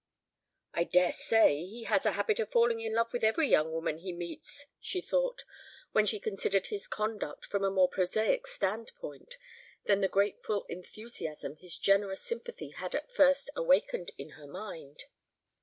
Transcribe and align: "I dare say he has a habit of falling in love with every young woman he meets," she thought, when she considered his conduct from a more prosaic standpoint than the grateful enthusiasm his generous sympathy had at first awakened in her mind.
"I 0.73 0.83
dare 0.85 1.11
say 1.11 1.57
he 1.63 1.83
has 1.83 2.07
a 2.07 2.13
habit 2.13 2.39
of 2.39 2.49
falling 2.49 2.79
in 2.81 2.95
love 2.95 3.13
with 3.13 3.23
every 3.23 3.47
young 3.49 3.71
woman 3.71 3.99
he 3.99 4.11
meets," 4.11 4.65
she 4.79 4.99
thought, 4.99 5.43
when 5.91 6.07
she 6.07 6.19
considered 6.19 6.65
his 6.65 6.87
conduct 6.87 7.45
from 7.45 7.63
a 7.63 7.69
more 7.69 7.87
prosaic 7.87 8.47
standpoint 8.47 9.37
than 9.85 10.01
the 10.01 10.07
grateful 10.07 10.65
enthusiasm 10.69 11.57
his 11.57 11.77
generous 11.77 12.23
sympathy 12.23 12.69
had 12.71 12.95
at 12.95 13.13
first 13.13 13.51
awakened 13.55 14.09
in 14.17 14.29
her 14.29 14.47
mind. 14.47 15.03